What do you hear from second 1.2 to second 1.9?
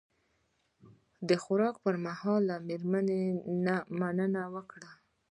د خوراک